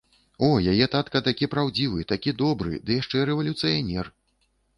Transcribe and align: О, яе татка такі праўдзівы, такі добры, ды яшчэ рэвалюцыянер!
О, 0.37 0.47
яе 0.71 0.87
татка 0.95 1.21
такі 1.27 1.47
праўдзівы, 1.53 2.07
такі 2.13 2.33
добры, 2.41 2.81
ды 2.89 2.99
яшчэ 3.01 3.27
рэвалюцыянер! 3.33 4.13